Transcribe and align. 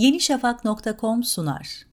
yenişafak.com 0.00 1.22
sunar. 1.22 1.86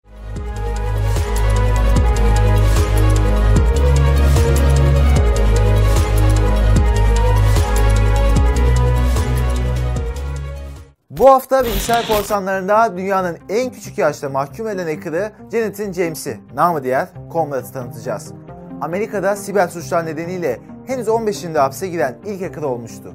Bu 11.10 11.30
hafta 11.30 11.66
bilgisayar 11.66 12.08
korsanlarında 12.08 12.98
dünyanın 12.98 13.38
en 13.50 13.72
küçük 13.72 13.98
yaşta 13.98 14.30
mahkum 14.30 14.68
edilen 14.68 14.96
hacker'ı 14.96 15.32
Jonathan 15.52 15.92
James'i, 15.92 16.40
namı 16.54 16.84
diğer 16.84 17.08
Comrad'ı 17.34 17.72
tanıtacağız. 17.72 18.34
Amerika'da 18.82 19.36
siber 19.36 19.68
suçlar 19.68 20.06
nedeniyle 20.06 20.60
henüz 20.86 21.08
15 21.08 21.36
yaşında 21.36 21.64
hapse 21.64 21.88
giren 21.88 22.18
ilk 22.26 22.42
hacker 22.42 22.62
olmuştu. 22.62 23.14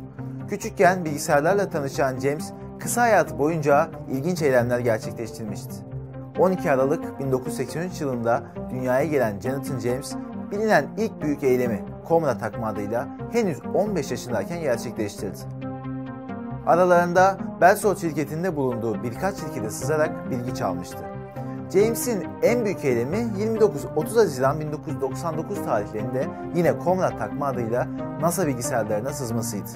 Küçükken 0.49 1.05
bilgisayarlarla 1.05 1.71
tanışan 1.71 2.21
James, 2.21 2.53
kısa 2.83 3.03
hayatı 3.03 3.39
boyunca 3.39 3.91
ilginç 4.11 4.43
eylemler 4.43 4.79
gerçekleştirmişti. 4.79 5.75
12 6.39 6.71
Aralık 6.71 7.21
1983 7.21 8.00
yılında 8.00 8.43
dünyaya 8.71 9.05
gelen 9.05 9.41
Jonathan 9.41 9.79
James, 9.79 10.14
bilinen 10.50 10.86
ilk 10.99 11.22
büyük 11.22 11.43
eylemi 11.43 11.85
Comrade 12.08 12.39
takma 12.39 12.67
adıyla 12.67 13.08
henüz 13.32 13.58
15 13.75 14.11
yaşındayken 14.11 14.61
gerçekleştirdi. 14.61 15.39
Aralarında 16.67 17.39
Belsol 17.61 17.96
şirketinde 17.96 18.57
bulunduğu 18.57 19.03
birkaç 19.03 19.36
şirkete 19.36 19.71
sızarak 19.71 20.30
bilgi 20.30 20.55
çalmıştı. 20.55 20.99
James'in 21.72 22.27
en 22.43 22.64
büyük 22.64 22.85
eylemi 22.85 23.17
29-30 23.17 24.14
Haziran 24.14 24.61
1999 24.61 25.64
tarihlerinde 25.64 26.27
yine 26.55 26.75
Comrade 26.85 27.19
takma 27.19 27.46
adıyla 27.46 27.89
NASA 28.21 28.46
bilgisayarlarına 28.46 29.11
sızmasıydı. 29.11 29.69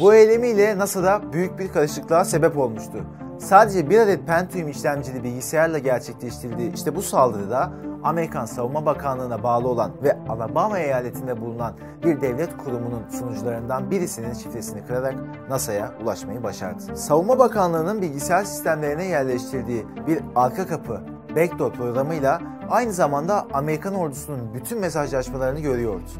Bu 0.00 0.14
eylemiyle 0.14 0.78
NASA'da 0.78 1.32
büyük 1.32 1.58
bir 1.58 1.68
karışıklığa 1.68 2.24
sebep 2.24 2.58
olmuştu. 2.58 3.04
Sadece 3.38 3.90
bir 3.90 3.98
adet 3.98 4.26
Pentium 4.26 4.68
işlemcili 4.68 5.24
bilgisayarla 5.24 5.78
gerçekleştirildiği 5.78 6.74
işte 6.74 6.96
bu 6.96 7.02
saldırıda 7.02 7.72
Amerikan 8.04 8.44
Savunma 8.44 8.86
Bakanlığı'na 8.86 9.42
bağlı 9.42 9.68
olan 9.68 9.92
ve 10.02 10.18
Alabama 10.28 10.78
eyaletinde 10.78 11.40
bulunan 11.40 11.74
bir 12.04 12.20
devlet 12.20 12.56
kurumunun 12.56 13.02
sunucularından 13.10 13.90
birisinin 13.90 14.34
şifresini 14.34 14.86
kırarak 14.86 15.14
NASA'ya 15.50 15.94
ulaşmayı 16.02 16.42
başardı. 16.42 16.96
Savunma 16.96 17.38
Bakanlığı'nın 17.38 18.02
bilgisayar 18.02 18.44
sistemlerine 18.44 19.04
yerleştirdiği 19.04 19.86
bir 20.06 20.18
arka 20.36 20.66
kapı 20.66 21.00
backdoor 21.36 21.72
programıyla 21.72 22.40
aynı 22.70 22.92
zamanda 22.92 23.46
Amerikan 23.52 23.94
ordusunun 23.94 24.54
bütün 24.54 24.80
mesajlaşmalarını 24.80 25.60
görüyordu. 25.60 26.10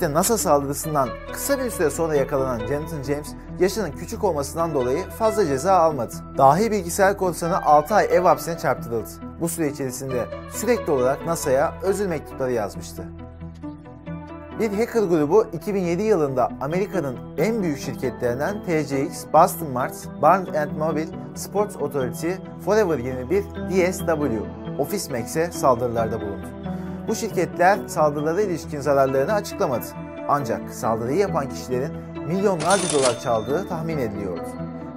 İşte 0.00 0.12
NASA 0.12 0.38
saldırısından 0.38 1.08
kısa 1.32 1.58
bir 1.58 1.70
süre 1.70 1.90
sonra 1.90 2.14
yakalanan 2.14 2.66
Jonathan 2.66 3.02
James, 3.02 3.34
yaşının 3.58 3.92
küçük 3.92 4.24
olmasından 4.24 4.74
dolayı 4.74 5.04
fazla 5.04 5.46
ceza 5.46 5.72
almadı. 5.72 6.14
Dahi 6.38 6.70
bilgisayar 6.70 7.16
korsanı 7.16 7.62
6 7.64 7.94
ay 7.94 8.08
ev 8.10 8.22
hapsine 8.22 8.58
çarptırıldı. 8.58 9.08
Bu 9.40 9.48
süre 9.48 9.68
içerisinde 9.68 10.26
sürekli 10.52 10.92
olarak 10.92 11.26
NASA'ya 11.26 11.74
özür 11.82 12.06
mektupları 12.06 12.52
yazmıştı. 12.52 13.04
Bir 14.60 14.70
hacker 14.70 15.02
grubu 15.02 15.46
2007 15.52 16.02
yılında 16.02 16.48
Amerika'nın 16.60 17.16
en 17.38 17.62
büyük 17.62 17.78
şirketlerinden 17.78 18.62
TCX, 18.62 19.24
Boston 19.32 19.70
Marts, 19.70 20.04
Barnes 20.22 20.72
Mobile, 20.78 21.08
Sports 21.34 21.76
Authority, 21.76 22.30
Forever 22.64 22.98
21, 22.98 23.42
DSW, 23.42 24.40
Office 24.78 25.12
Max'e 25.12 25.52
saldırılarda 25.52 26.20
bulundu. 26.20 26.59
Bu 27.10 27.14
şirketler 27.14 27.88
saldırılara 27.88 28.42
ilişkin 28.42 28.80
zararlarını 28.80 29.32
açıklamadı. 29.32 29.84
Ancak 30.28 30.70
saldırıyı 30.70 31.18
yapan 31.18 31.48
kişilerin 31.48 31.92
milyonlarca 32.26 32.98
dolar 32.98 33.20
çaldığı 33.20 33.68
tahmin 33.68 33.98
ediliyordu. 33.98 34.46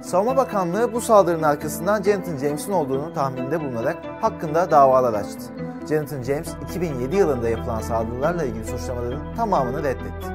Savunma 0.02 0.36
Bakanlığı 0.36 0.92
bu 0.92 1.00
saldırının 1.00 1.42
arkasından 1.42 2.02
Jonathan 2.02 2.36
James'in 2.36 2.72
olduğunu 2.72 3.14
tahmininde 3.14 3.60
bulunarak 3.60 3.96
hakkında 4.20 4.70
davalar 4.70 5.14
açtı. 5.14 5.44
Jonathan 5.88 6.22
James 6.22 6.48
2007 6.70 7.16
yılında 7.16 7.48
yapılan 7.48 7.80
saldırılarla 7.80 8.44
ilgili 8.44 8.64
suçlamaların 8.64 9.34
tamamını 9.36 9.82
reddetti. 9.82 10.26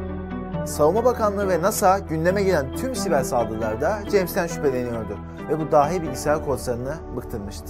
Savunma 0.65 1.05
Bakanlığı 1.05 1.49
ve 1.49 1.61
NASA 1.61 1.99
gündeme 1.99 2.43
gelen 2.43 2.75
tüm 2.75 2.95
siber 2.95 3.23
saldırılarda 3.23 3.99
James'ten 4.11 4.47
şüpheleniyordu 4.47 5.17
ve 5.49 5.59
bu 5.59 5.71
dahi 5.71 6.01
bilgisayar 6.01 6.45
kodlarını 6.45 6.95
bıktırmıştı. 7.15 7.69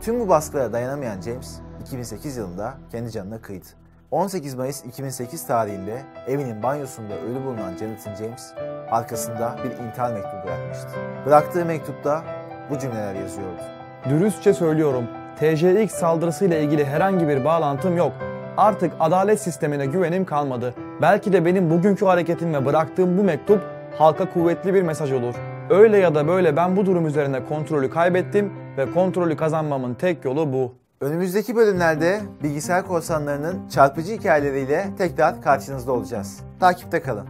Tüm 0.00 0.20
bu 0.20 0.28
baskılara 0.28 0.72
dayanamayan 0.72 1.20
James, 1.20 1.60
2008 1.86 2.36
yılında 2.36 2.74
kendi 2.92 3.10
canına 3.10 3.38
kıydı. 3.38 3.66
18 4.10 4.54
Mayıs 4.54 4.84
2008 4.84 5.46
tarihinde 5.46 6.02
evinin 6.26 6.62
banyosunda 6.62 7.14
ölü 7.14 7.44
bulunan 7.44 7.76
Jonathan 7.76 8.14
James 8.14 8.52
arkasında 8.90 9.56
bir 9.64 9.84
intihar 9.84 10.12
mektubu 10.12 10.46
bırakmıştı. 10.46 10.88
Bıraktığı 11.26 11.64
mektupta 11.64 12.24
bu 12.70 12.78
cümleler 12.78 13.14
yazıyordu. 13.14 13.60
Dürüstçe 14.08 14.54
söylüyorum, 14.54 15.04
TJX 15.38 15.94
saldırısıyla 15.94 16.58
ilgili 16.58 16.84
herhangi 16.84 17.28
bir 17.28 17.44
bağlantım 17.44 17.96
yok. 17.96 18.12
Artık 18.56 18.92
adalet 19.00 19.40
sistemine 19.40 19.86
güvenim 19.86 20.24
kalmadı. 20.24 20.74
Belki 21.02 21.32
de 21.32 21.44
benim 21.44 21.70
bugünkü 21.70 22.06
hareketim 22.06 22.54
ve 22.54 22.66
bıraktığım 22.66 23.18
bu 23.18 23.24
mektup 23.24 23.60
halka 23.98 24.32
kuvvetli 24.32 24.74
bir 24.74 24.82
mesaj 24.82 25.12
olur. 25.12 25.34
Öyle 25.70 25.98
ya 25.98 26.14
da 26.14 26.28
böyle 26.28 26.56
ben 26.56 26.76
bu 26.76 26.86
durum 26.86 27.06
üzerine 27.06 27.44
kontrolü 27.44 27.90
kaybettim 27.90 28.52
ve 28.76 28.92
kontrolü 28.92 29.36
kazanmamın 29.36 29.94
tek 29.94 30.24
yolu 30.24 30.52
bu. 30.52 30.85
Önümüzdeki 31.00 31.56
bölümlerde 31.56 32.22
bilgisayar 32.42 32.86
korsanlarının 32.86 33.68
çarpıcı 33.68 34.12
hikayeleriyle 34.12 34.90
tekrar 34.98 35.42
karşınızda 35.42 35.92
olacağız. 35.92 36.40
Takipte 36.60 37.02
kalın. 37.02 37.28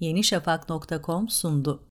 yenişafak.com 0.00 1.28
sundu. 1.28 1.82